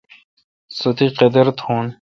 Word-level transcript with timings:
سو 0.77 0.89
تی 0.97 1.05
قادر 1.17 1.45
تھون۔ 1.59 1.85